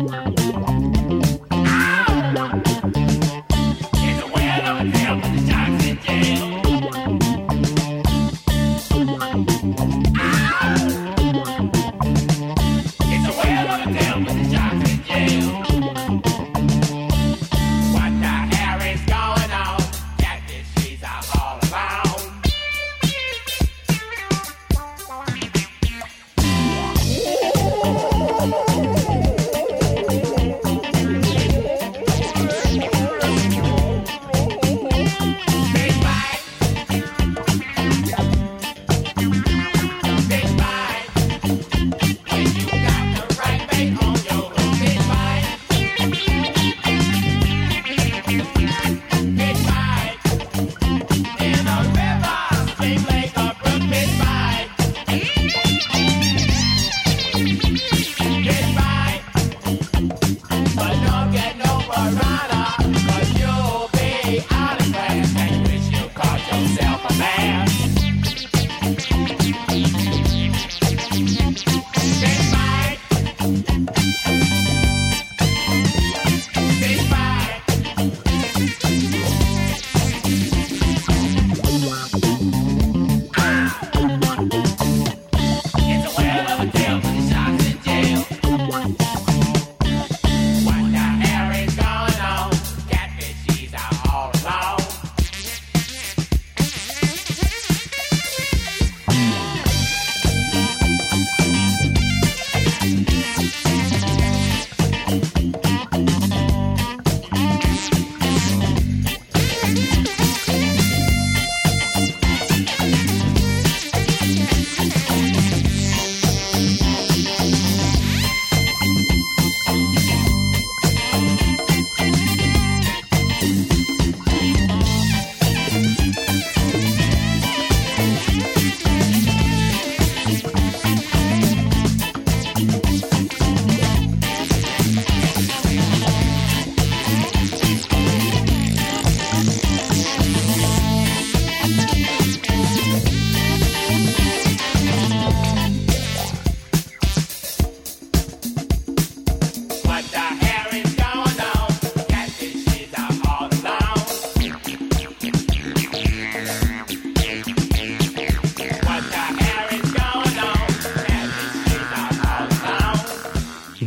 Yeah. 0.00 0.69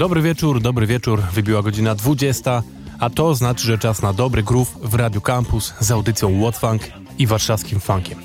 Dobry 0.04 0.22
wieczór, 0.22 0.62
dobry 0.62 0.88
wieczór. 0.88 1.22
Wybiła 1.22 1.62
godzina 1.62 1.96
20, 1.96 2.64
a 3.00 3.10
to 3.10 3.36
znaczy, 3.36 3.68
że 3.68 3.78
czas 3.78 4.02
na 4.02 4.14
dobry 4.14 4.44
groove 4.44 4.78
w 4.82 4.94
Radio 4.94 5.22
Campus 5.22 5.74
z 5.80 5.92
audycją 5.92 6.42
What 6.42 6.58
Funk 6.58 6.82
i 7.20 7.28
warszawskim 7.28 7.80
funkiem. 7.80 8.20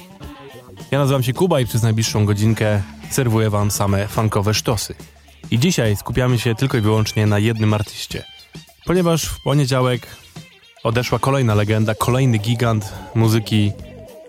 Ja 0.91 0.99
nazywam 0.99 1.23
się 1.23 1.33
Kuba 1.33 1.61
i 1.61 1.67
przez 1.67 1.83
najbliższą 1.83 2.27
godzinkę 2.27 2.83
serwuję 3.11 3.51
wam 3.51 3.71
same 3.71 4.09
funkowe 4.09 4.55
sztosy. 4.55 4.95
I 5.51 5.59
dzisiaj 5.59 5.97
skupiamy 5.97 6.39
się 6.39 6.55
tylko 6.55 6.79
i 6.79 6.81
wyłącznie 6.81 7.27
na 7.27 7.39
jednym 7.39 7.75
artyście. 7.75 8.25
Ponieważ 8.85 9.25
w 9.25 9.43
poniedziałek 9.43 10.07
odeszła 10.85 11.19
kolejna 11.19 11.55
legenda, 11.55 11.95
kolejny 11.95 12.39
gigant 12.39 12.93
muzyki 13.15 13.73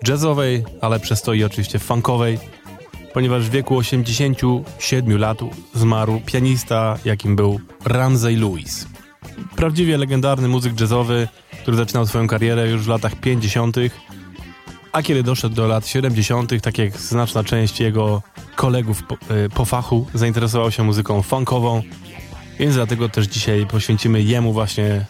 jazzowej, 0.08 0.64
ale 0.80 1.00
przez 1.00 1.22
to 1.22 1.32
i 1.32 1.44
oczywiście 1.44 1.78
funkowej, 1.78 2.38
ponieważ 3.14 3.48
w 3.48 3.50
wieku 3.50 3.76
87 3.76 5.18
lat 5.18 5.38
zmarł 5.74 6.20
pianista, 6.26 6.98
jakim 7.04 7.36
był 7.36 7.60
Ramsey 7.84 8.36
Lewis. 8.36 8.86
Prawdziwie 9.56 9.98
legendarny 9.98 10.48
muzyk 10.48 10.80
jazzowy, 10.80 11.28
który 11.62 11.76
zaczynał 11.76 12.06
swoją 12.06 12.26
karierę 12.26 12.70
już 12.70 12.82
w 12.82 12.88
latach 12.88 13.14
50., 13.14 13.76
a 14.92 15.02
kiedy 15.02 15.22
doszedł 15.22 15.54
do 15.54 15.66
lat 15.66 15.86
70., 15.86 16.62
tak 16.62 16.78
jak 16.78 16.96
znaczna 16.96 17.44
część 17.44 17.80
jego 17.80 18.22
kolegów 18.56 19.02
po, 19.02 19.14
e, 19.14 19.48
po 19.48 19.64
fachu, 19.64 20.06
zainteresował 20.14 20.70
się 20.70 20.82
muzyką 20.82 21.22
funkową, 21.22 21.82
więc 22.58 22.74
dlatego 22.74 23.08
też 23.08 23.26
dzisiaj 23.26 23.66
poświęcimy 23.66 24.22
jemu 24.22 24.52
właśnie 24.52 25.06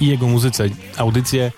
i 0.00 0.06
jego 0.06 0.26
muzyce 0.26 0.68
audycję, 0.96 1.52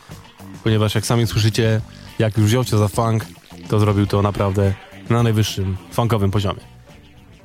ponieważ 0.65 0.95
jak 0.95 1.07
sami 1.07 1.27
słyszycie, 1.27 1.81
jak 2.19 2.37
już 2.37 2.47
wziął 2.47 2.65
się 2.65 2.79
za 2.79 2.89
funk, 2.89 3.27
to 3.69 3.79
zrobił 3.79 4.07
to 4.07 4.23
naprawdę 4.23 4.75
na 5.13 5.23
najwyższym 5.23 5.77
funkowym 5.93 6.31
poziomie. 6.31 6.61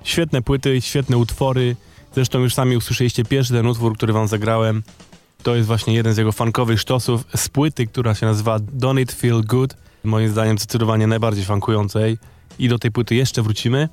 Świetne 0.03 0.41
płyty, 0.41 0.81
świetne 0.81 1.17
utwory. 1.17 1.75
Zresztą 2.15 2.39
już 2.39 2.53
sami 2.53 2.77
usłyszeliście 2.77 3.25
pierwszy 3.25 3.53
ten 3.53 3.67
utwór, 3.67 3.97
który 3.97 4.13
wam 4.13 4.27
zagrałem. 4.27 4.83
To 5.43 5.55
jest 5.55 5.67
właśnie 5.67 5.93
jeden 5.93 6.13
z 6.13 6.17
jego 6.17 6.31
funkowych 6.31 6.79
sztosów 6.79 7.23
z 7.35 7.49
płyty, 7.49 7.87
która 7.87 8.15
się 8.15 8.25
nazywa 8.25 8.57
Don't 8.57 9.01
It 9.01 9.11
Feel 9.11 9.43
Good. 9.45 9.75
Moim 10.03 10.29
zdaniem 10.29 10.57
zdecydowanie 10.57 11.07
najbardziej 11.07 11.45
funkującej. 11.45 12.17
I 12.59 12.69
do 12.69 12.79
tej 12.79 12.91
płyty 12.91 13.15
jeszcze 13.15 13.41
wrócimy. 13.41 13.89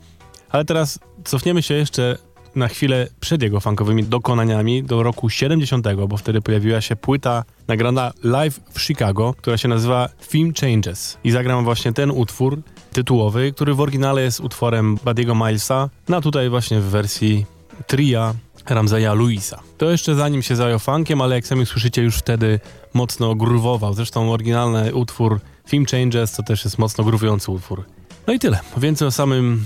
Ale 0.49 0.65
teraz 0.65 0.99
cofniemy 1.25 1.63
się 1.63 1.75
jeszcze 1.75 2.19
na 2.57 2.69
chwilę 2.69 3.09
przed 3.21 3.43
jego 3.43 3.61
funkowymi 3.61 4.05
dokonaniami 4.05 4.83
do 4.83 5.03
roku 5.03 5.31
70, 5.31 5.87
bo 6.09 6.17
wtedy 6.17 6.41
pojawiła 6.41 6.81
się 6.81 6.97
płyta 6.97 7.45
nagrana 7.69 8.13
live 8.25 8.61
w 8.73 8.81
Chicago, 8.81 9.35
która 9.39 9.57
się 9.57 9.69
nazywa 9.69 10.09
Theme 10.33 10.53
Changes. 10.61 11.19
I 11.25 11.31
zagram 11.31 11.65
właśnie 11.65 11.93
ten 11.93 12.11
utwór, 12.11 12.63
tytułowy, 12.93 13.53
który 13.53 13.75
w 13.75 13.81
oryginale 13.81 14.23
jest 14.23 14.41
utworem 14.41 14.97
Buddy'ego 14.97 15.47
Milesa, 15.47 15.91
no 16.09 16.17
a 16.17 16.21
tutaj 16.21 16.51
właśnie 16.51 16.81
w 16.81 16.85
wersji 16.85 17.47
tria 17.87 18.35
Ramzeja 18.69 19.15
Luisa. 19.15 19.61
To 19.79 19.91
jeszcze 19.91 20.15
zanim 20.15 20.43
się 20.43 20.57
zajął 20.57 20.79
funkiem, 20.79 21.21
ale 21.21 21.35
jak 21.35 21.47
sami 21.47 21.67
słyszycie 21.67 22.03
już 22.03 22.17
wtedy 22.17 22.61
mocno 22.95 23.35
gruwował. 23.35 23.95
Zresztą 23.95 24.33
oryginalny 24.33 24.95
utwór 24.95 25.41
Film 25.69 25.87
Changes 25.87 26.33
to 26.33 26.43
też 26.43 26.65
jest 26.65 26.79
mocno 26.79 27.05
gruwujący 27.05 27.51
utwór. 27.51 27.85
No 28.27 28.33
i 28.33 28.39
tyle. 28.39 28.61
Więcej 28.77 29.09
o 29.09 29.11
samym 29.11 29.65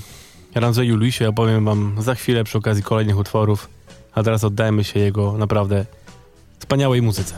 Ramzeju 0.60 0.96
Luisie 0.96 1.28
opowiem 1.28 1.64
wam 1.64 1.96
za 1.98 2.14
chwilę 2.14 2.44
przy 2.44 2.58
okazji 2.58 2.82
kolejnych 2.82 3.18
utworów, 3.18 3.68
a 4.14 4.22
teraz 4.22 4.44
oddajmy 4.44 4.84
się 4.84 5.00
jego 5.00 5.32
naprawdę 5.32 5.84
wspaniałej 6.58 7.02
muzyce. 7.02 7.34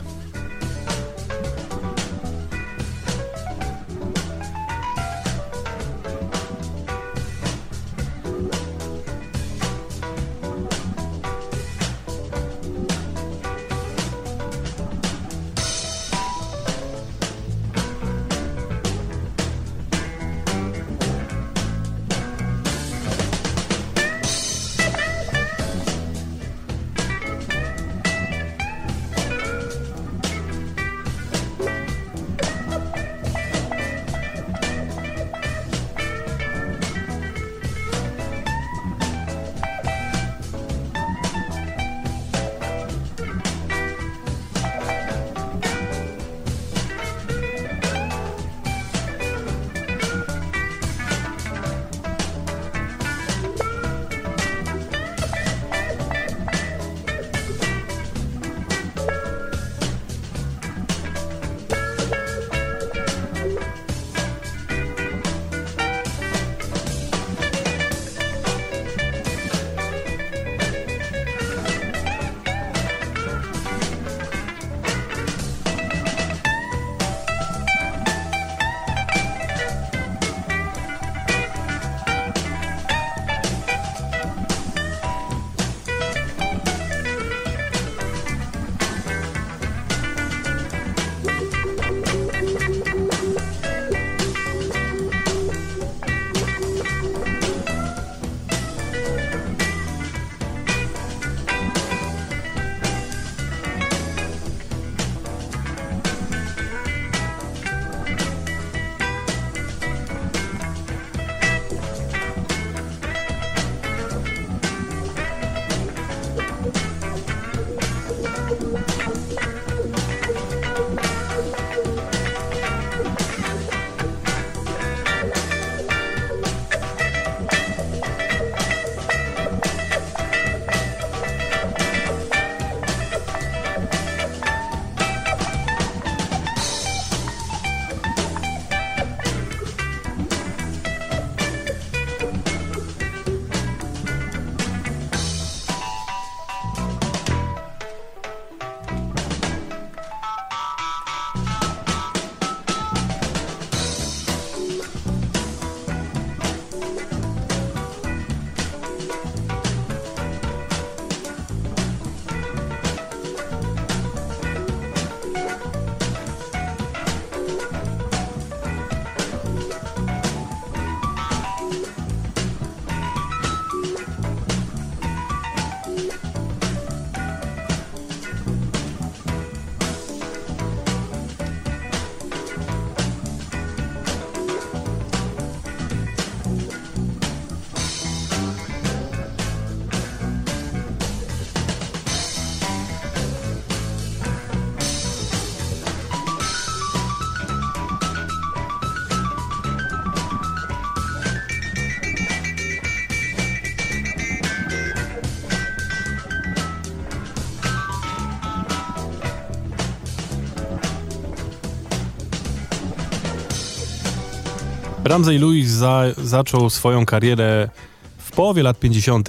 Ramsey 215.11 215.39
Lewis 215.39 215.69
za, 215.69 216.03
zaczął 216.17 216.69
swoją 216.69 217.05
karierę 217.05 217.69
w 218.17 218.31
połowie 218.31 218.63
lat 218.63 218.79
50., 218.79 219.27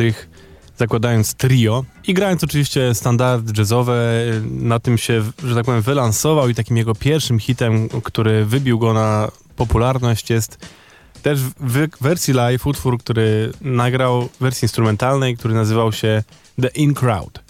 zakładając 0.79 1.34
trio 1.34 1.84
i 2.06 2.14
grając 2.14 2.44
oczywiście 2.44 2.94
standardy 2.94 3.52
jazzowe. 3.58 4.02
Na 4.44 4.79
tym 4.79 4.99
się, 4.99 5.23
że 5.44 5.55
tak 5.55 5.64
powiem, 5.64 5.82
wylansował 5.82 6.49
i 6.49 6.55
takim 6.55 6.76
jego 6.76 6.94
pierwszym 6.94 7.38
hitem, 7.38 7.88
który 7.88 8.44
wybił 8.44 8.79
go 8.79 8.93
na 8.93 9.29
popularność 9.56 10.31
jest 10.31 10.67
też 11.23 11.40
w 11.40 11.88
wersji 12.00 12.34
live 12.34 12.67
utwór, 12.67 12.99
który 12.99 13.52
nagrał 13.61 14.29
w 14.29 14.38
wersji 14.40 14.64
instrumentalnej, 14.64 15.37
który 15.37 15.55
nazywał 15.55 15.93
się 15.93 16.23
The 16.61 16.69
In 16.69 16.94
Crowd. 16.94 17.40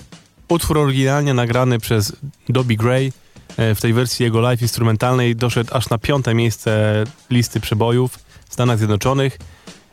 Utwór 0.48 0.78
oryginalnie 0.78 1.34
nagrany 1.34 1.78
przez 1.78 2.12
Dobby 2.48 2.76
Gray 2.76 3.12
w 3.58 3.78
tej 3.80 3.92
wersji 3.92 4.24
jego 4.24 4.40
live 4.40 4.62
instrumentalnej 4.62 5.36
doszedł 5.36 5.76
aż 5.76 5.90
na 5.90 5.98
piąte 5.98 6.34
miejsce 6.34 7.04
listy 7.30 7.60
przebojów 7.60 8.18
w 8.48 8.52
Stanach 8.52 8.78
Zjednoczonych 8.78 9.38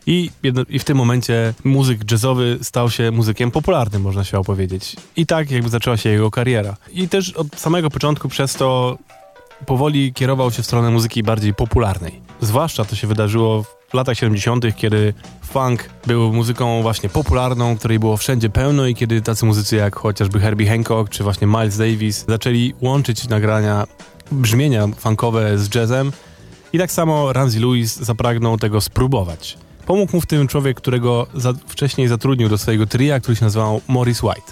i, 0.06 0.30
i 0.70 0.80
w 0.80 0.84
tym 0.84 0.98
momencie 0.98 1.54
muzyk 1.64 2.12
jazzowy 2.12 2.60
stał 2.62 2.90
się 2.90 3.12
muzykiem 3.12 3.52
popularnym, 3.52 4.02
można 4.02 4.24
się 4.24 4.40
opowiedzieć. 4.40 4.96
I 5.16 5.26
tak 5.26 5.52
jakby 5.52 5.70
zaczęła 5.70 5.98
się 5.98 6.10
jego 6.10 6.32
kariera. 6.32 6.78
I 6.94 7.10
też 7.10 7.34
od 7.34 7.60
samego 7.60 7.90
początku 7.90 8.30
przez 8.30 8.54
to 8.54 8.98
powoli 9.66 10.14
kierował 10.14 10.52
się 10.52 10.64
w 10.64 10.66
stronę 10.66 10.92
muzyki 10.92 11.24
bardziej 11.24 11.54
popularnej. 11.54 12.22
Zwłaszcza 12.42 12.86
to 12.86 12.96
się 12.96 13.08
wydarzyło 13.08 13.66
w 13.90 13.94
latach 13.94 14.18
70., 14.18 14.66
kiedy 14.76 15.14
funk 15.42 15.90
był 16.08 16.34
muzyką 16.34 16.82
właśnie 16.82 17.10
popularną, 17.10 17.78
której 17.78 18.00
było 18.00 18.18
wszędzie 18.18 18.50
pełno 18.50 18.88
i 18.88 18.96
kiedy 18.96 19.22
tacy 19.22 19.46
muzycy 19.46 19.76
jak 19.76 19.96
chociażby 19.96 20.40
Herbie 20.40 20.68
Hancock 20.68 21.10
czy 21.10 21.24
właśnie 21.24 21.48
Miles 21.48 21.78
Davis 21.78 22.26
zaczęli 22.28 22.74
łączyć 22.82 23.28
nagrania, 23.28 23.88
brzmienia 24.32 24.88
funkowe 24.88 25.58
z 25.58 25.76
jazzem 25.76 26.12
i 26.74 26.78
tak 26.78 26.92
samo 26.92 27.34
Ramsey 27.34 27.60
Lewis 27.60 27.96
zapragnął 27.96 28.58
tego 28.58 28.82
spróbować. 28.82 29.58
Pomógł 29.86 30.16
mu 30.16 30.22
w 30.22 30.26
tym 30.26 30.48
człowiek, 30.48 30.78
którego 30.78 31.28
za, 31.34 31.54
wcześniej 31.68 32.08
zatrudnił 32.08 32.50
do 32.50 32.58
swojego 32.58 32.86
tria, 32.86 33.20
który 33.20 33.36
się 33.36 33.46
nazywał 33.46 33.82
Morris 33.88 34.24
White. 34.24 34.52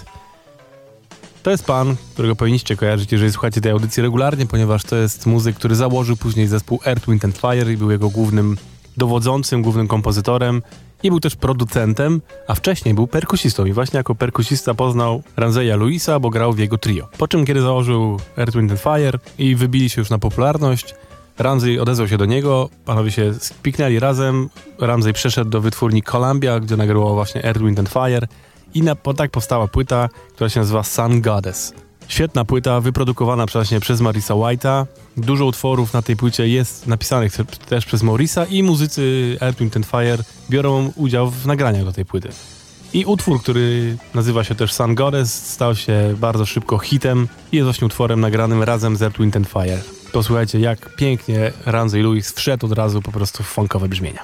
To 1.42 1.50
jest 1.50 1.64
pan, 1.64 1.96
którego 2.12 2.36
powinniście 2.36 2.76
kojarzyć, 2.76 3.12
jeżeli 3.12 3.32
słuchacie 3.32 3.60
tej 3.60 3.72
audycji 3.72 4.02
regularnie, 4.02 4.46
ponieważ 4.46 4.84
to 4.84 4.96
jest 4.96 5.26
muzyk, 5.26 5.56
który 5.56 5.74
założył 5.74 6.16
później 6.16 6.46
zespół 6.46 6.80
Earth, 6.86 7.06
Wind 7.08 7.24
and 7.24 7.38
Fire 7.38 7.72
i 7.72 7.76
był 7.76 7.90
jego 7.90 8.10
głównym 8.10 8.56
dowodzącym, 8.98 9.62
głównym 9.62 9.88
kompozytorem 9.88 10.62
i 11.02 11.10
był 11.10 11.20
też 11.20 11.36
producentem, 11.36 12.20
a 12.48 12.54
wcześniej 12.54 12.94
był 12.94 13.06
perkusistą 13.06 13.64
i 13.64 13.72
właśnie 13.72 13.96
jako 13.96 14.14
perkusista 14.14 14.74
poznał 14.74 15.22
Ranzeja 15.36 15.76
Luisa, 15.76 16.20
bo 16.20 16.30
grał 16.30 16.52
w 16.52 16.58
jego 16.58 16.78
trio. 16.78 17.08
Po 17.18 17.28
czym, 17.28 17.46
kiedy 17.46 17.60
założył 17.60 18.20
Earth, 18.38 18.56
Wind 18.56 18.72
Fire 18.80 19.18
i 19.38 19.54
wybili 19.54 19.90
się 19.90 20.00
już 20.00 20.10
na 20.10 20.18
popularność, 20.18 20.94
Ramsey 21.38 21.80
odezwał 21.80 22.08
się 22.08 22.18
do 22.18 22.24
niego, 22.24 22.68
panowie 22.84 23.10
się 23.10 23.34
spiknęli 23.34 23.98
razem, 23.98 24.48
Ramsey 24.78 25.12
przeszedł 25.12 25.50
do 25.50 25.60
wytwórni 25.60 26.02
Columbia, 26.02 26.60
gdzie 26.60 26.76
nagrywał 26.76 27.14
właśnie 27.14 27.44
Earth, 27.44 27.62
Wind 27.62 27.88
Fire 27.88 28.26
i 28.74 28.82
na, 28.82 28.94
tak 28.94 29.30
powstała 29.30 29.68
płyta, 29.68 30.08
która 30.34 30.50
się 30.50 30.60
nazywa 30.60 30.82
Sun 30.82 31.20
Goddess. 31.20 31.74
Świetna 32.08 32.44
płyta, 32.44 32.80
wyprodukowana 32.80 33.46
właśnie 33.46 33.80
przez 33.80 34.00
Marisa 34.00 34.34
White'a. 34.34 34.86
Dużo 35.16 35.46
utworów 35.46 35.92
na 35.92 36.02
tej 36.02 36.16
płycie 36.16 36.48
jest 36.48 36.86
napisanych 36.86 37.36
też 37.68 37.86
przez 37.86 38.02
Morisa 38.02 38.44
i 38.44 38.62
muzycy 38.62 39.36
Earth, 39.40 39.58
Wind 39.60 39.86
Fire 39.86 40.18
biorą 40.50 40.92
udział 40.96 41.30
w 41.30 41.46
nagraniach 41.46 41.84
do 41.84 41.92
tej 41.92 42.04
płyty. 42.04 42.28
I 42.92 43.04
utwór, 43.04 43.42
który 43.42 43.96
nazywa 44.14 44.44
się 44.44 44.54
też 44.54 44.72
Sun 44.72 44.94
Goddess, 44.94 45.50
stał 45.52 45.76
się 45.76 46.14
bardzo 46.18 46.46
szybko 46.46 46.78
hitem 46.78 47.28
i 47.52 47.56
jest 47.56 47.64
właśnie 47.64 47.86
utworem 47.86 48.20
nagranym 48.20 48.62
razem 48.62 48.96
z 48.96 49.02
Earth, 49.02 49.20
Wind 49.20 49.36
Fire. 49.48 49.82
Posłuchajcie, 50.12 50.60
jak 50.60 50.96
pięknie 50.96 51.52
Ramsey 51.66 52.02
Lewis 52.02 52.32
wszedł 52.32 52.66
od 52.66 52.72
razu 52.72 53.02
po 53.02 53.12
prostu 53.12 53.42
w 53.42 53.46
funkowe 53.46 53.88
brzmienia. 53.88 54.20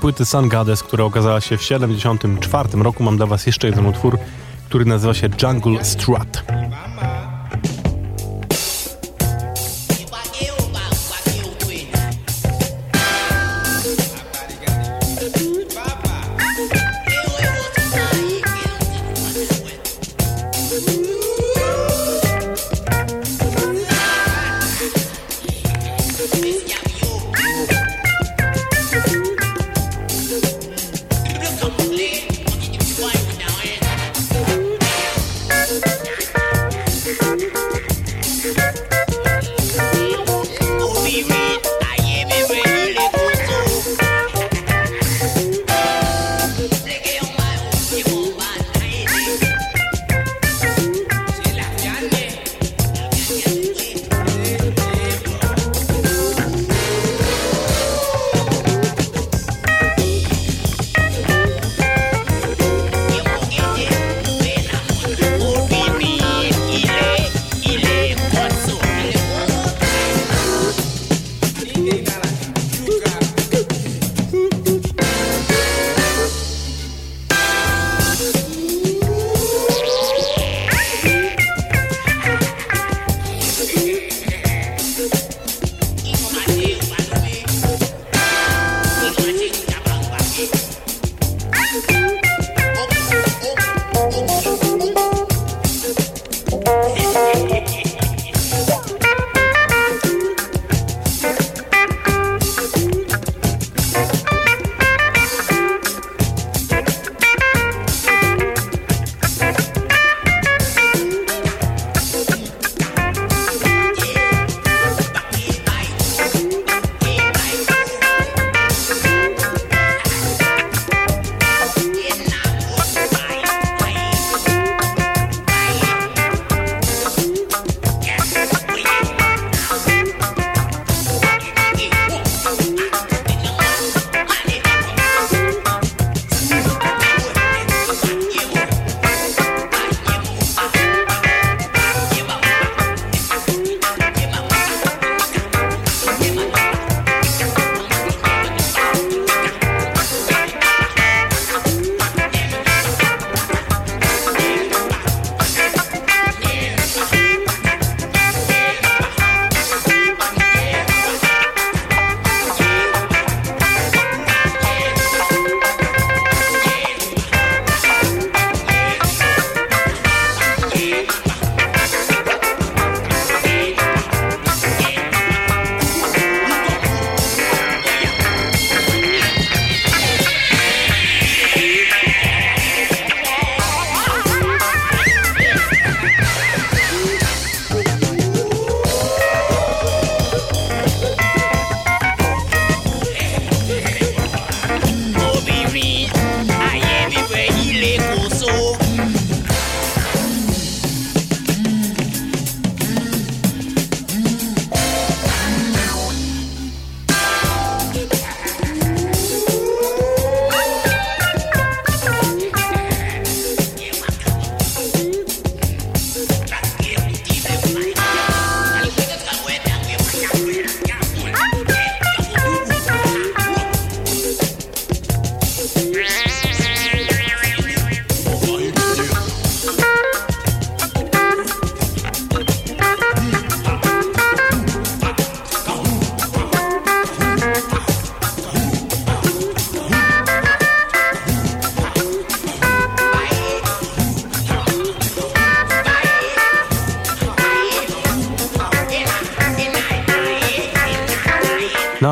Płyty 0.00 0.24
Sun 0.24 0.48
Goddess, 0.48 0.82
która 0.82 1.04
okazała 1.04 1.40
się 1.40 1.56
w 1.56 1.60
1974 1.60 2.82
roku, 2.82 3.02
mam 3.02 3.16
dla 3.16 3.26
Was 3.26 3.46
jeszcze 3.46 3.66
jeden 3.66 3.86
utwór, 3.86 4.18
który 4.68 4.84
nazywa 4.84 5.14
się 5.14 5.28
Jungle 5.42 5.84
Strut. 5.84 6.42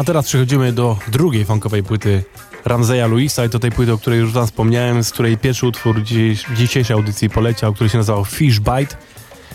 Teraz 0.08 0.26
przechodzimy 0.26 0.72
do 0.72 0.96
drugiej 1.08 1.44
funkowej 1.44 1.82
płyty 1.82 2.24
Ramzeja 2.64 3.06
Luisa 3.06 3.44
i 3.44 3.48
to 3.48 3.58
tej 3.58 3.70
płyty, 3.72 3.92
o 3.92 3.98
której 3.98 4.18
już 4.18 4.32
wam 4.32 4.46
wspomniałem, 4.46 5.04
z 5.04 5.10
której 5.10 5.38
pierwszy 5.38 5.66
utwór 5.66 6.02
dziś, 6.02 6.44
dzisiejszej 6.56 6.96
audycji 6.96 7.30
poleciał, 7.30 7.74
który 7.74 7.90
się 7.90 7.98
nazywał 7.98 8.24
Fish 8.24 8.58
Bite. 8.58 8.96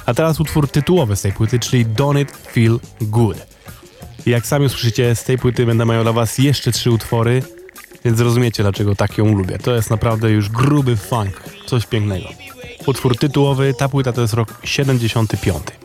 A 0.06 0.13
teraz 0.13 0.39
utwór 0.39 0.68
tytułowy 0.68 1.16
z 1.16 1.22
tej 1.22 1.34
płyty, 1.34 1.60
czyli 1.60 1.86
Don't 1.86 2.22
It 2.22 2.32
Feel 2.52 2.80
Good. 3.02 3.38
I 4.26 4.30
jak 4.30 4.48
sami 4.48 4.66
usłyszycie, 4.66 5.16
z 5.16 5.24
tej 5.24 5.38
płyty 5.38 5.66
będę 5.66 5.86
miał 5.86 6.04
dla 6.04 6.13
was 6.13 6.38
jeszcze 6.38 6.72
trzy 6.72 6.92
utwory, 6.92 7.44
więc 8.06 8.18
zrozumiecie, 8.18 8.63
dlaczego 8.63 8.96
tak 8.96 9.18
ją 9.18 9.38
lubię. 9.38 9.58
To 9.58 9.76
jest 9.76 9.89
naprawdę 9.89 10.32
już 10.32 10.50
gruby 10.50 10.98
funk, 10.98 11.44
coś 11.66 11.86
pięknego. 11.86 12.30
Utwór 12.86 13.18
tytułowy, 13.18 13.74
ta 13.78 13.89
płyta 13.89 14.13
to 14.13 14.22
jest 14.22 14.34
rok 14.34 14.60
75. 14.63 15.83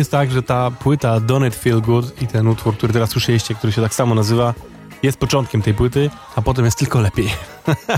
jest 0.00 0.10
tak, 0.10 0.30
że 0.30 0.42
ta 0.42 0.70
płyta 0.70 1.20
Don't 1.20 1.54
Feel 1.54 1.80
Good 1.80 2.22
i 2.22 2.26
ten 2.26 2.48
utwór, 2.48 2.76
który 2.76 2.92
teraz 2.92 3.10
słyszeliście, 3.10 3.54
który 3.54 3.72
się 3.72 3.82
tak 3.82 3.94
samo 3.94 4.14
nazywa, 4.14 4.54
jest 5.02 5.18
początkiem 5.18 5.62
tej 5.62 5.74
płyty, 5.74 6.10
a 6.36 6.42
potem 6.42 6.64
jest 6.64 6.78
tylko 6.78 7.00
lepiej. 7.00 7.30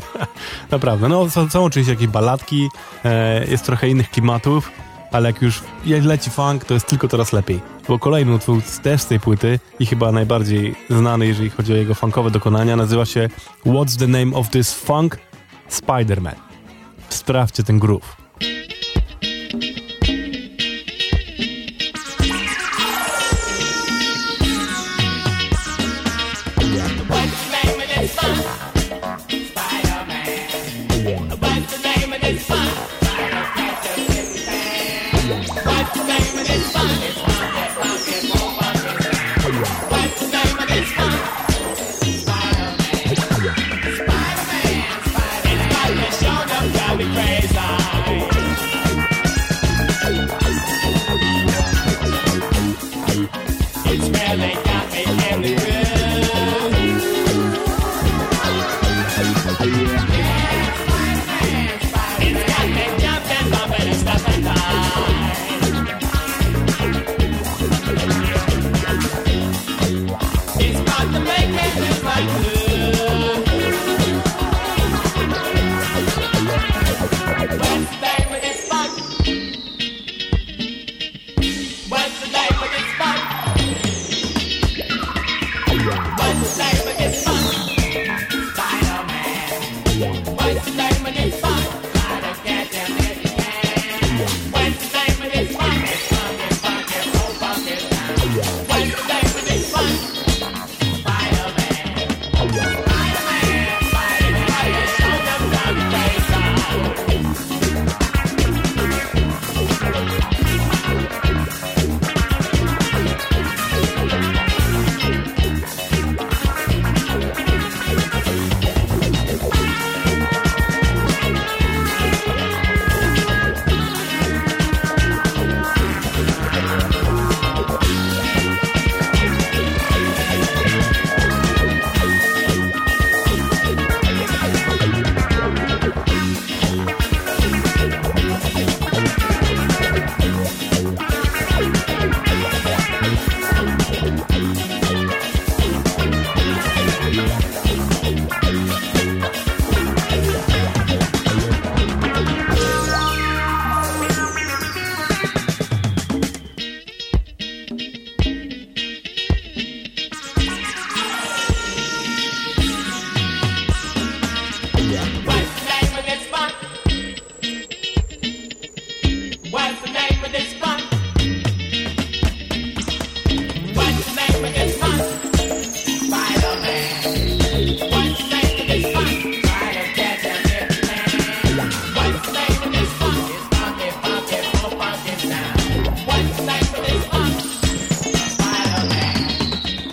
Naprawdę. 0.70 1.08
No, 1.08 1.30
są, 1.30 1.50
są, 1.50 1.64
oczywiście 1.64 1.92
jakieś 1.92 2.06
baladki, 2.06 2.68
e, 3.04 3.46
jest 3.46 3.66
trochę 3.66 3.88
innych 3.88 4.10
klimatów, 4.10 4.70
ale 5.12 5.28
jak 5.28 5.42
już 5.42 5.62
leci 5.86 6.30
funk, 6.30 6.64
to 6.64 6.74
jest 6.74 6.86
tylko 6.86 7.08
coraz 7.08 7.32
lepiej. 7.32 7.60
Bo 7.88 7.98
kolejny 7.98 8.34
utwór 8.34 8.62
też 8.82 9.02
z 9.02 9.06
tej 9.06 9.20
płyty 9.20 9.58
i 9.78 9.86
chyba 9.86 10.12
najbardziej 10.12 10.74
znany, 10.90 11.26
jeżeli 11.26 11.50
chodzi 11.50 11.72
o 11.72 11.76
jego 11.76 11.94
funkowe 11.94 12.30
dokonania, 12.30 12.76
nazywa 12.76 13.06
się 13.06 13.28
What's 13.66 13.98
the 13.98 14.06
Name 14.06 14.36
of 14.36 14.50
This 14.50 14.74
Funk? 14.74 15.18
Spider-Man. 15.70 16.36
Sprawdźcie 17.08 17.62
ten 17.62 17.78
groove. 17.78 18.21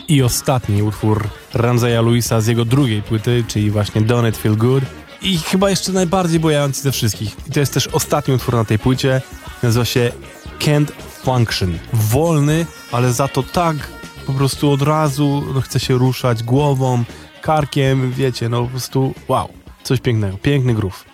I 0.09 0.23
ostatni 0.23 0.83
utwór 0.83 1.27
Ranzeya 1.53 2.01
Luisa 2.01 2.41
z 2.41 2.47
jego 2.47 2.65
drugiej 2.65 3.01
płyty, 3.01 3.43
czyli 3.47 3.71
właśnie 3.71 4.01
Don't 4.01 4.29
It 4.29 4.37
Feel 4.37 4.57
Good. 4.57 4.83
I 5.21 5.37
chyba 5.37 5.69
jeszcze 5.69 5.91
najbardziej 5.91 6.39
bojający 6.39 6.81
ze 6.81 6.91
wszystkich. 6.91 7.35
I 7.47 7.51
to 7.51 7.59
jest 7.59 7.73
też 7.73 7.87
ostatni 7.87 8.33
utwór 8.33 8.55
na 8.55 8.65
tej 8.65 8.79
płycie. 8.79 9.21
Nazywa 9.63 9.85
się 9.85 10.11
Can't 10.59 10.91
Function. 11.23 11.79
Wolny, 11.93 12.65
ale 12.91 13.13
za 13.13 13.27
to 13.27 13.43
tak 13.43 13.75
po 14.25 14.33
prostu 14.33 14.71
od 14.71 14.81
razu 14.81 15.43
no, 15.53 15.61
chce 15.61 15.79
się 15.79 15.97
ruszać 15.97 16.43
głową, 16.43 17.03
karkiem, 17.41 18.11
wiecie, 18.11 18.49
no 18.49 18.63
po 18.63 18.67
prostu 18.67 19.13
wow. 19.27 19.49
Coś 19.83 19.99
pięknego. 19.99 20.37
Piękny 20.37 20.73
groove. 20.73 21.05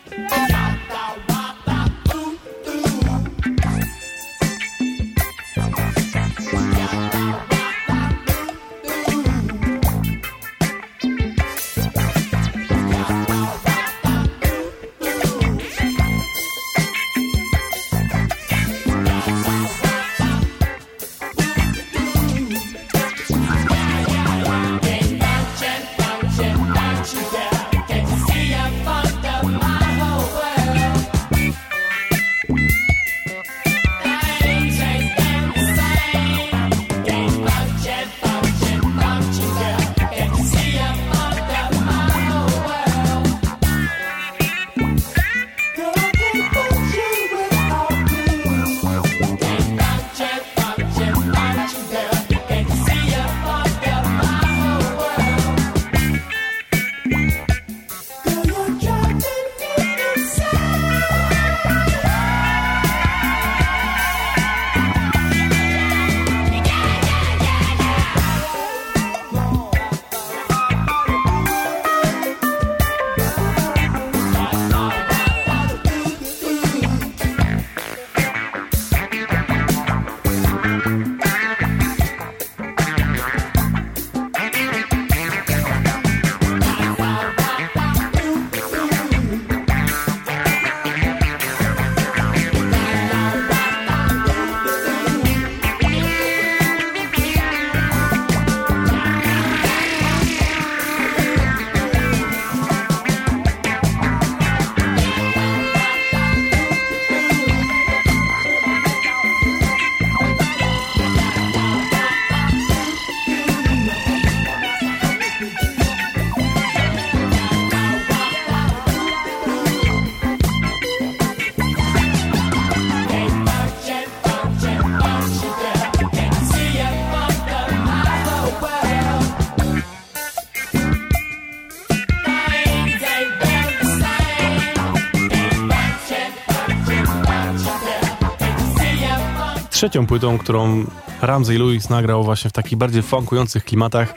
Trzecią 139.95 140.07
płytą, 140.07 140.37
którą 140.37 140.85
Ramsey 141.21 141.57
Lewis 141.57 141.89
nagrał 141.89 142.23
właśnie 142.23 142.49
w 142.49 142.53
takich 142.53 142.77
bardziej 142.77 143.01
funkujących 143.03 143.63
klimatach, 143.63 144.13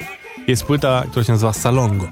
jest 0.48 0.64
płyta, 0.64 1.04
która 1.10 1.24
się 1.24 1.32
nazywa 1.32 1.52
Salongo. 1.52 2.08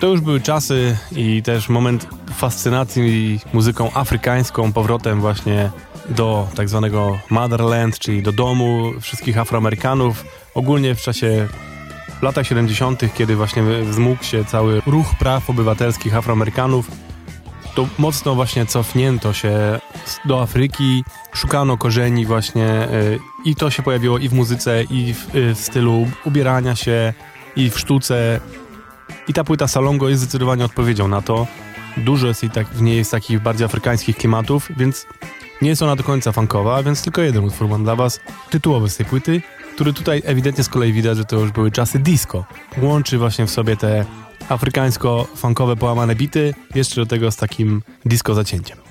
To 0.00 0.06
już 0.06 0.20
były 0.20 0.40
czasy 0.40 0.96
i 1.12 1.42
też 1.42 1.68
moment 1.68 2.06
fascynacji 2.36 3.40
muzyką 3.52 3.90
afrykańską, 3.94 4.72
powrotem 4.72 5.20
właśnie 5.20 5.70
do 6.08 6.48
tak 6.54 6.68
zwanego 6.68 7.18
motherland, 7.30 7.98
czyli 7.98 8.22
do 8.22 8.32
domu 8.32 8.92
wszystkich 9.00 9.38
Afroamerykanów. 9.38 10.24
Ogólnie 10.54 10.94
w 10.94 11.02
czasie 11.02 11.48
latach 12.22 12.46
70., 12.46 13.02
kiedy 13.14 13.36
właśnie 13.36 13.62
wzmógł 13.62 14.24
się 14.24 14.44
cały 14.44 14.82
ruch 14.86 15.14
praw 15.18 15.50
obywatelskich 15.50 16.16
Afroamerykanów, 16.16 16.90
to 17.80 17.88
mocno 17.98 18.34
właśnie 18.34 18.66
cofnięto 18.66 19.32
się 19.32 19.80
do 20.24 20.42
Afryki, 20.42 21.04
szukano 21.32 21.76
korzeni 21.76 22.26
właśnie 22.26 22.66
e, 22.66 22.88
i 23.44 23.56
to 23.56 23.70
się 23.70 23.82
pojawiło 23.82 24.18
i 24.18 24.28
w 24.28 24.32
muzyce, 24.32 24.84
i 24.84 25.14
w, 25.14 25.36
e, 25.36 25.54
w 25.54 25.58
stylu 25.58 26.08
ubierania 26.24 26.76
się, 26.76 27.12
i 27.56 27.70
w 27.70 27.78
sztuce. 27.78 28.40
I 29.28 29.32
ta 29.32 29.44
płyta 29.44 29.68
Salongo 29.68 30.08
jest 30.08 30.22
zdecydowanie 30.22 30.64
odpowiedzią 30.64 31.08
na 31.08 31.22
to. 31.22 31.46
Dużo 31.96 32.26
jest 32.26 32.44
i 32.44 32.50
tak, 32.50 32.66
w 32.66 32.82
niej 32.82 32.96
jest 32.96 33.10
takich 33.10 33.42
bardziej 33.42 33.64
afrykańskich 33.64 34.16
klimatów, 34.16 34.68
więc 34.76 35.06
nie 35.62 35.68
jest 35.68 35.82
ona 35.82 35.96
do 35.96 36.02
końca 36.04 36.32
funkowa, 36.32 36.82
więc 36.82 37.02
tylko 37.02 37.22
jeden 37.22 37.44
utwór 37.44 37.68
mam 37.68 37.84
dla 37.84 37.96
was, 37.96 38.20
tytułowy 38.50 38.90
z 38.90 38.96
tej 38.96 39.06
płyty, 39.06 39.42
który 39.74 39.92
tutaj 39.92 40.22
ewidentnie 40.24 40.64
z 40.64 40.68
kolei 40.68 40.92
widać, 40.92 41.18
że 41.18 41.24
to 41.24 41.36
już 41.36 41.50
były 41.50 41.70
czasy 41.70 41.98
disco. 41.98 42.44
Łączy 42.82 43.18
właśnie 43.18 43.46
w 43.46 43.50
sobie 43.50 43.76
te 43.76 44.04
afrykańsko-funkowe 44.50 45.76
połamane 45.76 46.14
bity, 46.14 46.54
jeszcze 46.74 47.00
do 47.00 47.06
tego 47.06 47.30
z 47.30 47.36
takim 47.36 47.82
disco 48.04 48.34
zacięciem. 48.34 48.89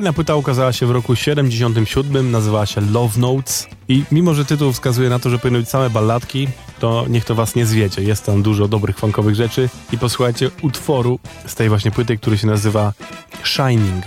Kolejna 0.00 0.12
płyta 0.12 0.36
ukazała 0.36 0.72
się 0.72 0.86
w 0.86 0.90
roku 0.90 1.16
77, 1.16 2.30
nazywała 2.30 2.66
się 2.66 2.80
Love 2.80 3.20
Notes 3.20 3.68
i 3.88 4.04
mimo, 4.12 4.34
że 4.34 4.44
tytuł 4.44 4.72
wskazuje 4.72 5.08
na 5.08 5.18
to, 5.18 5.30
że 5.30 5.38
powinny 5.38 5.58
być 5.58 5.68
same 5.68 5.90
balladki, 5.90 6.48
to 6.78 7.04
niech 7.08 7.24
to 7.24 7.34
was 7.34 7.54
nie 7.54 7.66
zwiecie. 7.66 8.02
Jest 8.02 8.26
tam 8.26 8.42
dużo 8.42 8.68
dobrych 8.68 8.98
funkowych 8.98 9.34
rzeczy 9.34 9.68
i 9.92 9.98
posłuchajcie 9.98 10.50
utworu 10.62 11.18
z 11.46 11.54
tej 11.54 11.68
właśnie 11.68 11.90
płyty, 11.90 12.16
który 12.16 12.38
się 12.38 12.46
nazywa 12.46 12.92
Shining. 13.44 14.04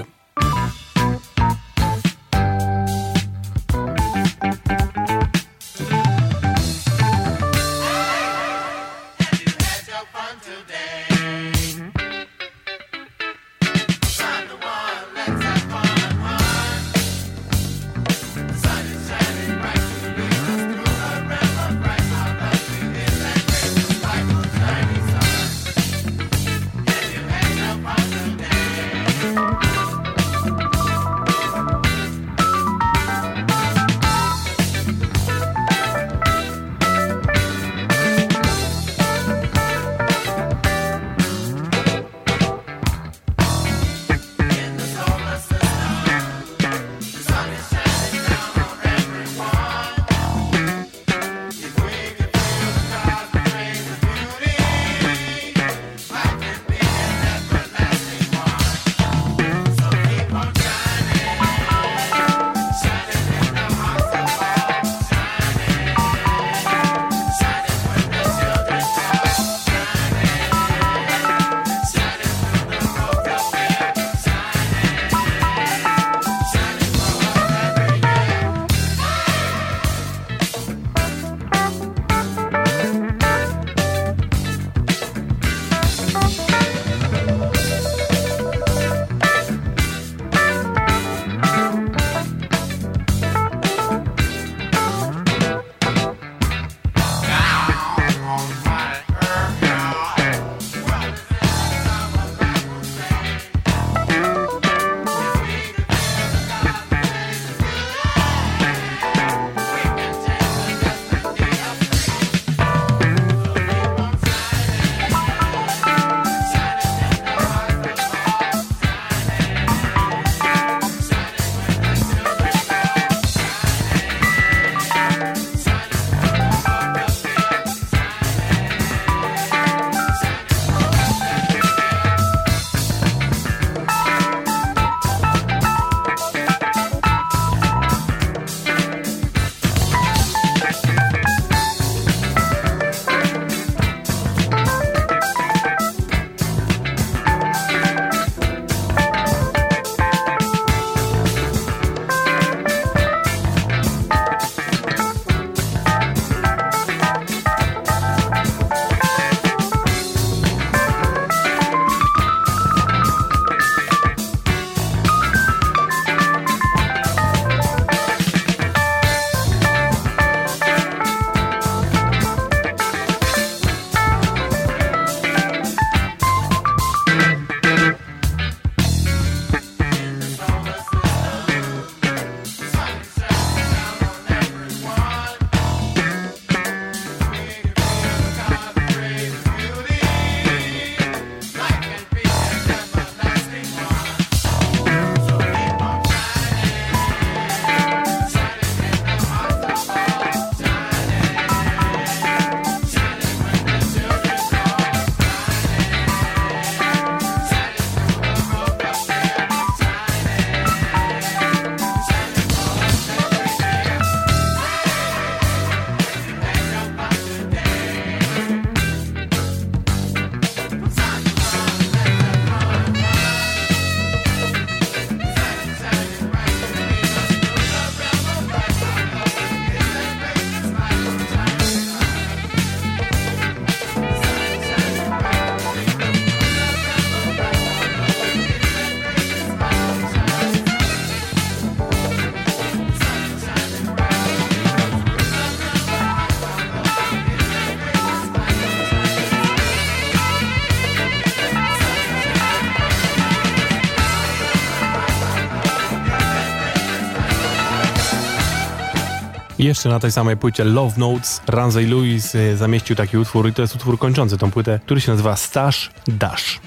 Jeszcze 259.64 259.90
na 259.90 260.00
tej 260.00 260.12
samej 260.12 260.38
płycie 260.38 260.64
Love 260.64 260.98
Notes 260.98 261.42
Ramsey 261.48 261.86
Lewis 261.86 262.36
e, 262.36 262.58
zamieścił 262.58 262.96
taki 262.96 263.18
utwór 263.18 263.50
i 263.50 263.54
to 263.54 263.62
jest 263.62 263.76
utwór 263.76 264.00
kończący 264.00 264.38
tą 264.38 264.52
płytę, 264.52 264.80
który 264.86 265.02
się 265.02 265.12
nazywa 265.12 265.36
Stash 265.36 265.92
Dash. 266.08 266.60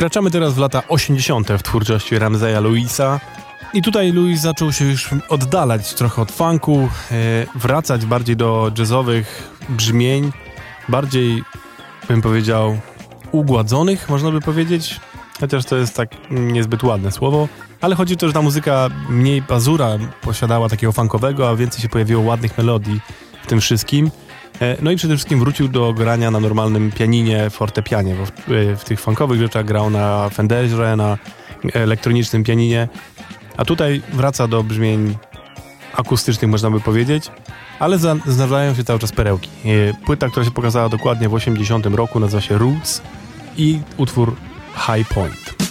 Wkraczamy 0.00 0.30
teraz 0.30 0.54
w 0.54 0.58
lata 0.58 0.82
80. 0.88 1.48
w 1.48 1.62
twórczości 1.62 2.18
Ramseya 2.18 2.62
Louisa. 2.62 3.20
I 3.74 3.82
tutaj 3.82 4.12
Louis 4.12 4.40
zaczął 4.40 4.72
się 4.72 4.84
już 4.84 5.10
oddalać 5.28 5.94
trochę 5.94 6.22
od 6.22 6.32
funku, 6.32 6.88
e, 7.10 7.46
wracać 7.54 8.06
bardziej 8.06 8.36
do 8.36 8.72
jazzowych 8.78 9.50
brzmień, 9.68 10.32
bardziej 10.88 11.42
bym 12.08 12.22
powiedział 12.22 12.78
ugładzonych, 13.32 14.08
można 14.08 14.30
by 14.30 14.40
powiedzieć, 14.40 15.00
chociaż 15.40 15.64
to 15.64 15.76
jest 15.76 15.96
tak 15.96 16.10
niezbyt 16.30 16.82
ładne 16.82 17.12
słowo, 17.12 17.48
ale 17.80 17.96
chodzi 17.96 18.16
to, 18.16 18.26
że 18.26 18.32
ta 18.32 18.42
muzyka 18.42 18.88
mniej 19.08 19.42
pazura 19.42 19.88
posiadała 20.20 20.68
takiego 20.68 20.92
funkowego, 20.92 21.48
a 21.48 21.56
więcej 21.56 21.82
się 21.82 21.88
pojawiło 21.88 22.22
ładnych 22.22 22.58
melodii 22.58 23.00
w 23.42 23.46
tym 23.46 23.60
wszystkim. 23.60 24.10
E, 24.60 24.76
no 24.82 24.90
i 24.90 24.96
przede 24.96 25.14
wszystkim 25.14 25.40
wrócił 25.40 25.68
do 25.68 25.92
grania 25.92 26.30
na 26.30 26.40
normalnym 26.40 26.92
pianinie, 26.92 27.50
fortepianie, 27.50 28.14
bo 28.14 28.26
w, 28.26 28.30
e, 28.30 28.76
w 28.76 28.84
tych 28.84 29.00
funkowych 29.00 29.40
rzeczach 29.40 29.64
grał 29.64 29.90
na 29.90 30.28
Fenderze, 30.28 30.96
na 30.96 31.18
elektronicznym 31.74 32.44
pianinie, 32.44 32.88
a 33.56 33.64
tutaj 33.64 34.02
wraca 34.12 34.48
do 34.48 34.62
brzmień 34.62 35.16
akustycznych, 35.96 36.50
można 36.50 36.70
by 36.70 36.80
powiedzieć, 36.80 37.30
ale 37.78 37.98
zdarzają 38.26 38.74
się 38.74 38.84
cały 38.84 38.98
czas 38.98 39.12
perełki. 39.12 39.48
E, 39.64 39.94
płyta, 40.06 40.28
która 40.28 40.44
się 40.44 40.50
pokazała 40.50 40.88
dokładnie 40.88 41.28
w 41.28 41.34
80 41.34 41.86
roku, 41.86 42.20
nazywa 42.20 42.40
się 42.40 42.58
Roots 42.58 43.02
i 43.56 43.80
utwór 43.96 44.36
High 44.86 45.08
Point. 45.08 45.69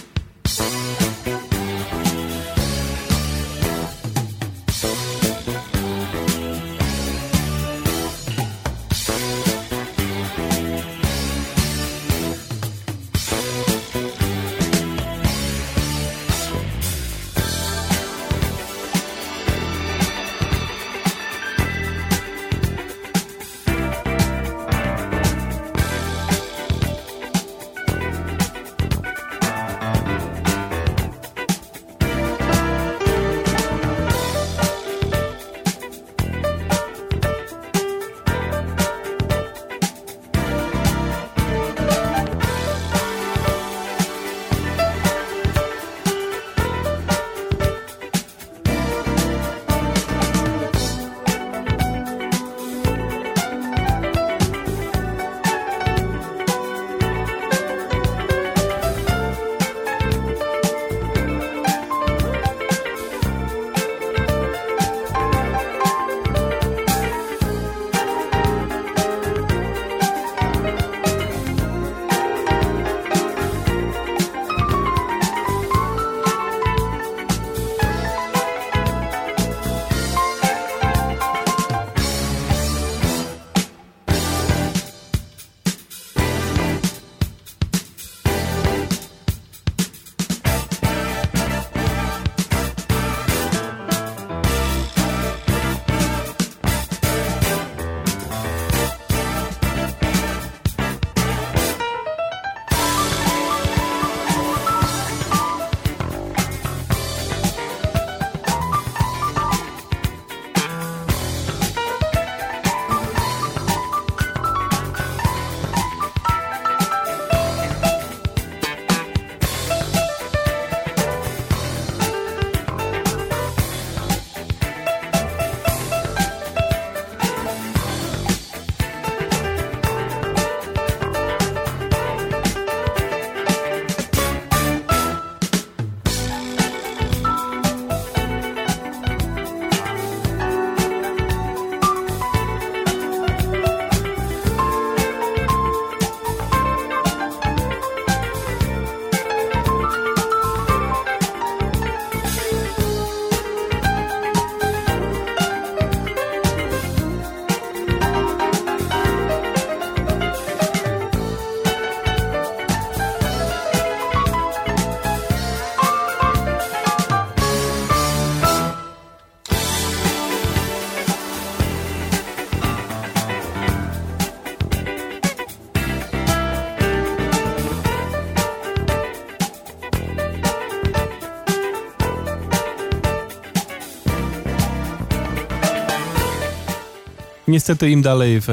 Niestety 187.50 187.90
im 187.90 188.02
dalej 188.02 188.40
w, 188.40 188.46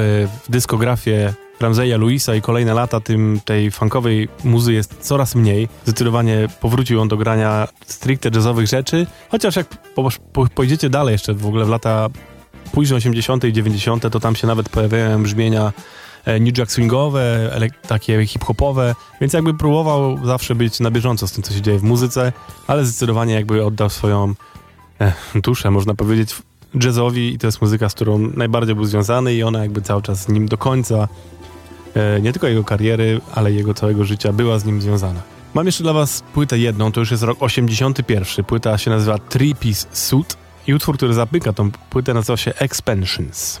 w 0.44 0.50
dyskografię 0.50 1.34
Ramseya 1.60 1.98
Luisa 1.98 2.34
i 2.34 2.42
kolejne 2.42 2.74
lata, 2.74 3.00
tym 3.00 3.40
tej 3.44 3.70
funkowej 3.70 4.28
muzy 4.44 4.72
jest 4.72 4.96
coraz 5.00 5.34
mniej. 5.34 5.68
Zdecydowanie 5.84 6.48
powrócił 6.60 7.00
on 7.00 7.08
do 7.08 7.16
grania 7.16 7.68
stricte 7.86 8.30
jazzowych 8.34 8.66
rzeczy, 8.66 9.06
chociaż 9.28 9.56
jak 9.56 9.66
po, 9.94 10.08
po, 10.32 10.46
pojedziecie 10.46 10.90
dalej 10.90 11.12
jeszcze 11.12 11.34
w 11.34 11.46
ogóle 11.46 11.64
w 11.64 11.68
lata 11.68 12.08
późne 12.72 12.96
80. 12.96 13.44
i 13.44 13.52
90., 13.52 14.10
to 14.10 14.20
tam 14.20 14.36
się 14.36 14.46
nawet 14.46 14.68
pojawiają 14.68 15.22
brzmienia 15.22 15.72
e, 16.24 16.40
New 16.40 16.58
Jack 16.58 16.72
swingowe, 16.72 17.50
takie 17.88 18.26
hip-hopowe, 18.26 18.94
więc 19.20 19.32
jakby 19.32 19.54
próbował 19.54 20.26
zawsze 20.26 20.54
być 20.54 20.80
na 20.80 20.90
bieżąco 20.90 21.28
z 21.28 21.32
tym, 21.32 21.42
co 21.42 21.54
się 21.54 21.60
dzieje 21.60 21.78
w 21.78 21.82
muzyce, 21.82 22.32
ale 22.66 22.84
zdecydowanie 22.84 23.34
jakby 23.34 23.64
oddał 23.64 23.90
swoją 23.90 24.34
e, 25.00 25.12
duszę, 25.34 25.70
można 25.70 25.94
powiedzieć, 25.94 26.34
jazzowi 26.74 27.34
i 27.34 27.38
to 27.38 27.46
jest 27.46 27.62
muzyka, 27.62 27.88
z 27.88 27.94
którą 27.94 28.18
najbardziej 28.18 28.74
był 28.74 28.84
związany 28.84 29.34
i 29.34 29.42
ona 29.42 29.62
jakby 29.62 29.82
cały 29.82 30.02
czas 30.02 30.22
z 30.22 30.28
nim 30.28 30.48
do 30.48 30.58
końca, 30.58 31.08
e, 31.94 32.20
nie 32.20 32.32
tylko 32.32 32.48
jego 32.48 32.64
kariery, 32.64 33.20
ale 33.34 33.52
jego 33.52 33.74
całego 33.74 34.04
życia 34.04 34.32
była 34.32 34.58
z 34.58 34.64
nim 34.64 34.82
związana. 34.82 35.22
Mam 35.54 35.66
jeszcze 35.66 35.82
dla 35.82 35.92
was 35.92 36.22
płytę 36.34 36.58
jedną, 36.58 36.92
to 36.92 37.00
już 37.00 37.10
jest 37.10 37.22
rok 37.22 37.38
81. 37.40 38.44
Płyta 38.44 38.78
się 38.78 38.90
nazywa 38.90 39.18
Three 39.18 39.54
Piece 39.54 39.86
Suit 39.92 40.36
i 40.66 40.74
utwór, 40.74 40.96
który 40.96 41.14
zapyka 41.14 41.52
tą 41.52 41.70
płytę 41.90 42.14
nazywa 42.14 42.36
się 42.36 42.54
Expansions. 42.54 43.60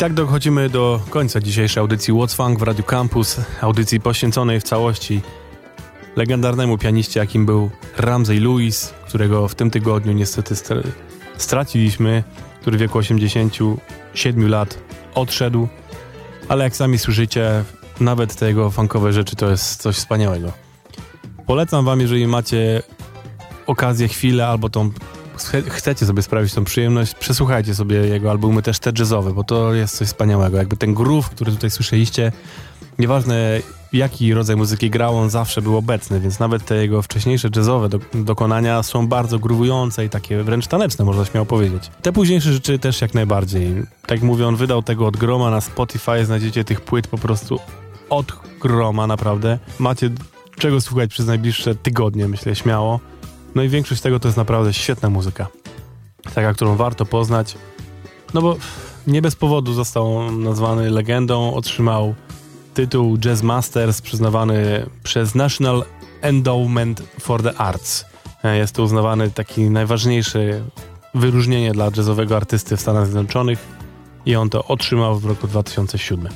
Tak 0.00 0.14
dochodzimy 0.14 0.70
do 0.70 1.00
końca 1.10 1.40
dzisiejszej 1.40 1.80
audycji 1.80 2.14
What's 2.14 2.34
Funk 2.34 2.58
w 2.58 2.62
Radio 2.62 2.84
Campus, 2.84 3.40
audycji 3.60 4.00
poświęconej 4.00 4.60
w 4.60 4.62
całości 4.62 5.20
legendarnemu 6.16 6.78
pianiście, 6.78 7.20
jakim 7.20 7.46
był 7.46 7.70
Ramsey 7.96 8.40
Lewis, 8.40 8.94
którego 9.08 9.48
w 9.48 9.54
tym 9.54 9.70
tygodniu 9.70 10.12
niestety 10.12 10.54
straciliśmy, 11.36 12.24
który 12.60 12.76
w 12.76 12.80
wieku 12.80 12.98
87 12.98 14.48
lat 14.48 14.78
odszedł, 15.14 15.68
ale 16.48 16.64
jak 16.64 16.76
sami 16.76 16.98
słyszycie, 16.98 17.64
nawet 18.00 18.36
te 18.36 18.48
jego 18.48 18.70
funkowe 18.70 19.12
rzeczy 19.12 19.36
to 19.36 19.50
jest 19.50 19.82
coś 19.82 19.96
wspaniałego. 19.96 20.52
Polecam 21.46 21.84
wam, 21.84 22.00
jeżeli 22.00 22.26
macie 22.26 22.82
okazję, 23.66 24.08
chwilę 24.08 24.46
albo 24.46 24.68
tą 24.68 24.90
chcecie 25.68 26.06
sobie 26.06 26.22
sprawić 26.22 26.54
tą 26.54 26.64
przyjemność, 26.64 27.14
przesłuchajcie 27.14 27.74
sobie 27.74 27.96
jego 27.96 28.30
albumy 28.30 28.62
też 28.62 28.78
te 28.78 28.92
jazzowe, 28.98 29.32
bo 29.32 29.44
to 29.44 29.74
jest 29.74 29.96
coś 29.96 30.08
wspaniałego. 30.08 30.56
Jakby 30.56 30.76
ten 30.76 30.94
groove, 30.94 31.30
który 31.30 31.52
tutaj 31.52 31.70
słyszeliście, 31.70 32.32
nieważne 32.98 33.60
jaki 33.92 34.34
rodzaj 34.34 34.56
muzyki 34.56 34.90
grał, 34.90 35.18
on 35.18 35.30
zawsze 35.30 35.62
był 35.62 35.76
obecny, 35.76 36.20
więc 36.20 36.38
nawet 36.38 36.64
te 36.64 36.76
jego 36.76 37.02
wcześniejsze 37.02 37.48
jazzowe 37.56 37.88
do, 37.88 37.98
dokonania 38.14 38.82
są 38.82 39.08
bardzo 39.08 39.38
gruwujące 39.38 40.04
i 40.04 40.08
takie 40.08 40.42
wręcz 40.42 40.66
taneczne, 40.66 41.04
można 41.04 41.24
śmiało 41.24 41.46
powiedzieć. 41.46 41.90
Te 42.02 42.12
późniejsze 42.12 42.52
rzeczy 42.52 42.78
też 42.78 43.00
jak 43.00 43.14
najbardziej. 43.14 43.74
Tak 44.02 44.10
jak 44.10 44.22
mówię, 44.22 44.46
on 44.46 44.56
wydał 44.56 44.82
tego 44.82 45.06
od 45.06 45.16
groma 45.16 45.50
na 45.50 45.60
Spotify, 45.60 46.24
znajdziecie 46.24 46.64
tych 46.64 46.80
płyt 46.80 47.06
po 47.06 47.18
prostu 47.18 47.60
od 48.10 48.32
groma, 48.60 49.06
naprawdę. 49.06 49.58
Macie 49.78 50.10
czego 50.58 50.80
słuchać 50.80 51.10
przez 51.10 51.26
najbliższe 51.26 51.74
tygodnie, 51.74 52.28
myślę, 52.28 52.56
śmiało. 52.56 53.00
No 53.54 53.62
i 53.62 53.68
większość 53.68 54.00
tego 54.00 54.20
to 54.20 54.28
jest 54.28 54.38
naprawdę 54.38 54.72
świetna 54.72 55.10
muzyka. 55.10 55.46
Taka, 56.34 56.54
którą 56.54 56.76
warto 56.76 57.06
poznać. 57.06 57.54
No 58.34 58.42
bo 58.42 58.56
nie 59.06 59.22
bez 59.22 59.36
powodu 59.36 59.72
został 59.72 60.32
nazwany 60.32 60.90
legendą, 60.90 61.54
otrzymał 61.54 62.14
tytuł 62.74 63.18
Jazz 63.18 63.42
Masters 63.42 64.02
przyznawany 64.02 64.86
przez 65.02 65.34
National 65.34 65.84
Endowment 66.20 67.02
for 67.20 67.42
the 67.42 67.54
Arts. 67.54 68.04
Jest 68.44 68.74
to 68.74 68.82
uznawany 68.82 69.30
taki 69.30 69.70
najważniejsze 69.70 70.40
wyróżnienie 71.14 71.72
dla 71.72 71.84
jazzowego 71.96 72.36
artysty 72.36 72.76
w 72.76 72.80
Stanach 72.80 73.04
Zjednoczonych 73.06 73.58
i 74.26 74.36
on 74.36 74.50
to 74.50 74.64
otrzymał 74.64 75.18
w 75.18 75.24
roku 75.24 75.46
2007. 75.46 76.28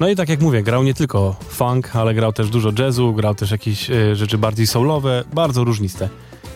No 0.00 0.08
i 0.08 0.16
tak 0.16 0.28
jak 0.28 0.40
mówię, 0.40 0.62
grał 0.62 0.82
nie 0.82 0.94
tylko 0.94 1.36
funk, 1.48 1.96
ale 1.96 2.14
grał 2.14 2.32
też 2.32 2.50
dużo 2.50 2.72
jazzu, 2.78 3.14
grał 3.14 3.34
też 3.34 3.50
jakieś 3.50 3.90
y, 3.90 4.16
rzeczy 4.16 4.38
bardziej 4.38 4.66
soulowe, 4.66 5.24
bardzo 5.32 5.64
różniste. 5.64 6.08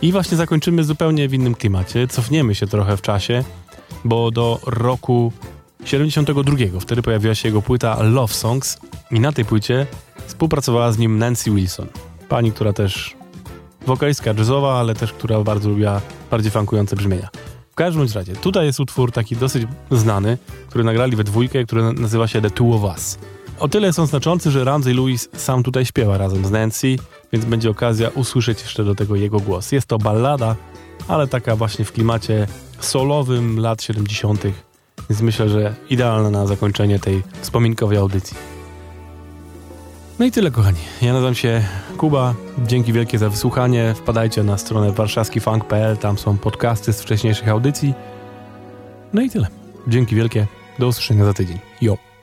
I 0.02 0.12
właśnie 0.12 0.36
zakończymy 0.36 0.84
zupełnie 0.84 1.28
w 1.28 1.34
innym 1.34 1.54
klimacie. 1.54 2.08
Cofniemy 2.08 2.54
się 2.54 2.66
trochę 2.66 2.96
w 2.96 3.02
czasie, 3.02 3.44
bo 4.04 4.30
do 4.30 4.60
roku 4.66 5.32
72. 5.84 6.80
Wtedy 6.80 7.02
pojawiła 7.02 7.34
się 7.34 7.48
jego 7.48 7.62
płyta 7.62 8.02
Love 8.02 8.34
Songs 8.34 8.78
i 9.10 9.20
na 9.20 9.32
tej 9.32 9.44
płycie 9.44 9.86
współpracowała 10.26 10.92
z 10.92 10.98
nim 10.98 11.18
Nancy 11.18 11.50
Wilson. 11.50 11.86
Pani, 12.28 12.52
która 12.52 12.72
też 12.72 13.16
wokalistka 13.86 14.34
jazzowa, 14.38 14.80
ale 14.80 14.94
też 14.94 15.12
która 15.12 15.40
bardzo 15.40 15.68
lubiła 15.68 16.00
bardziej 16.30 16.50
funkujące 16.50 16.96
brzmienia. 16.96 17.28
W 17.70 17.74
każdym 17.74 18.06
razie, 18.14 18.36
tutaj 18.36 18.66
jest 18.66 18.80
utwór 18.80 19.12
taki 19.12 19.36
dosyć 19.36 19.66
znany, 19.90 20.38
który 20.68 20.84
nagrali 20.84 21.16
we 21.16 21.24
dwójkę, 21.24 21.64
który 21.64 21.92
nazywa 21.92 22.28
się 22.28 22.40
The 22.40 22.50
Two 22.50 22.74
of 22.74 22.82
Us. 22.82 23.18
O 23.58 23.68
tyle 23.68 23.92
są 23.92 24.06
znaczący, 24.06 24.50
że 24.50 24.64
Ramsey 24.64 24.94
Lewis 24.94 25.28
sam 25.36 25.62
tutaj 25.62 25.86
śpiewa 25.86 26.18
razem 26.18 26.46
z 26.46 26.50
Nancy, 26.50 26.96
więc 27.34 27.44
będzie 27.44 27.70
okazja 27.70 28.08
usłyszeć 28.08 28.62
jeszcze 28.62 28.84
do 28.84 28.94
tego 28.94 29.16
jego 29.16 29.40
głos. 29.40 29.72
Jest 29.72 29.86
to 29.86 29.98
ballada, 29.98 30.56
ale 31.08 31.26
taka 31.26 31.56
właśnie 31.56 31.84
w 31.84 31.92
klimacie 31.92 32.46
solowym 32.80 33.60
lat 33.60 33.82
70., 33.82 34.42
więc 35.10 35.22
myślę, 35.22 35.48
że 35.48 35.74
idealna 35.90 36.30
na 36.30 36.46
zakończenie 36.46 36.98
tej 36.98 37.22
wspominkowej 37.40 37.98
audycji. 37.98 38.36
No 40.18 40.24
i 40.26 40.30
tyle, 40.30 40.50
kochani. 40.50 40.78
Ja 41.02 41.12
nazywam 41.12 41.34
się 41.34 41.64
Kuba. 41.98 42.34
Dzięki 42.66 42.92
wielkie 42.92 43.18
za 43.18 43.28
wysłuchanie. 43.28 43.94
Wpadajcie 43.96 44.42
na 44.42 44.58
stronę 44.58 44.92
warszawskifunk.pl, 44.92 45.96
tam 45.96 46.18
są 46.18 46.38
podcasty 46.38 46.92
z 46.92 47.02
wcześniejszych 47.02 47.48
audycji. 47.48 47.94
No 49.12 49.22
i 49.22 49.30
tyle. 49.30 49.46
Dzięki 49.88 50.16
wielkie. 50.16 50.46
Do 50.78 50.86
usłyszenia 50.88 51.24
za 51.24 51.32
tydzień. 51.32 51.58
Jo. 51.80 52.13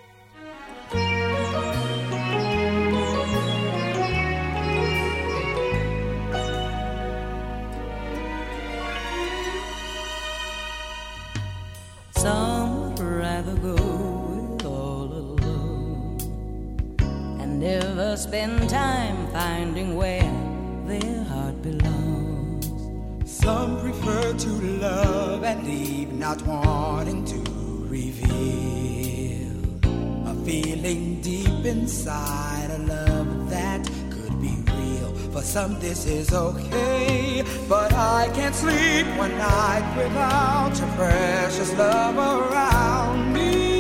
But 37.68 37.94
I 37.94 38.30
can't 38.34 38.56
sleep 38.56 39.08
one 39.18 39.36
night 39.38 39.86
without 39.98 40.78
your 40.78 40.90
precious 40.98 41.72
love 41.78 42.18
around 42.18 43.34
me. 43.34 43.71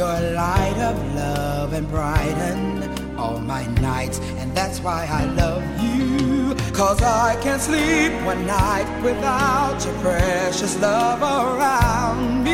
Your 0.00 0.20
light 0.32 0.78
of 0.78 0.96
love 1.14 1.74
and 1.74 1.86
brighten 1.86 3.18
all 3.18 3.38
my 3.38 3.66
nights. 3.82 4.18
And 4.40 4.56
that's 4.56 4.80
why 4.80 5.06
I 5.20 5.26
love 5.42 5.62
you. 5.84 6.54
Cause 6.72 7.02
I 7.02 7.36
can't 7.42 7.60
sleep 7.60 8.12
one 8.24 8.46
night 8.46 8.88
without 9.02 9.84
your 9.84 9.94
precious 10.00 10.80
love 10.80 11.20
around 11.20 12.44
me. 12.44 12.49